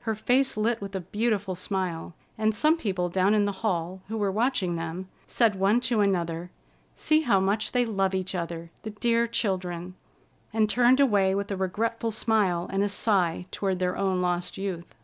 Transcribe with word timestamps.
Her 0.00 0.14
face 0.14 0.58
lit 0.58 0.82
with 0.82 0.94
a 0.94 1.00
beautiful 1.00 1.54
smile, 1.54 2.14
and 2.36 2.54
some 2.54 2.76
people 2.76 3.08
down 3.08 3.32
in 3.32 3.46
the 3.46 3.62
hall, 3.64 4.02
who 4.08 4.18
were 4.18 4.30
watching 4.30 4.76
them, 4.76 5.08
said 5.26 5.54
one 5.54 5.80
to 5.88 6.00
another: 6.02 6.50
"See 6.94 7.22
how 7.22 7.40
much 7.40 7.72
they 7.72 7.86
love 7.86 8.14
each 8.14 8.34
other, 8.34 8.70
the 8.82 8.90
dear 8.90 9.26
children!" 9.26 9.94
and 10.52 10.68
turned 10.68 11.00
away 11.00 11.34
with 11.34 11.50
a 11.50 11.56
regretful 11.56 12.10
smile 12.10 12.68
and 12.70 12.84
a 12.84 12.88
sigh 12.90 13.46
toward 13.50 13.78
their 13.78 13.96
own 13.96 14.20
lost 14.20 14.58
youth. 14.58 14.94